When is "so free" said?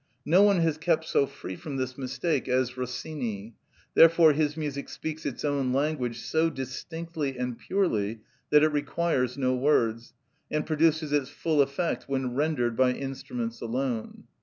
1.05-1.55